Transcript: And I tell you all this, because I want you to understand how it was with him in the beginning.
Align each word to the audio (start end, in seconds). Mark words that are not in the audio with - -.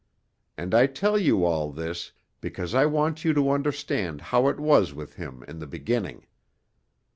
And 0.57 0.73
I 0.73 0.87
tell 0.87 1.15
you 1.15 1.45
all 1.45 1.71
this, 1.71 2.11
because 2.41 2.73
I 2.73 2.87
want 2.87 3.23
you 3.23 3.35
to 3.35 3.51
understand 3.51 4.19
how 4.19 4.47
it 4.47 4.59
was 4.59 4.95
with 4.95 5.13
him 5.13 5.43
in 5.47 5.59
the 5.59 5.67
beginning. 5.67 6.25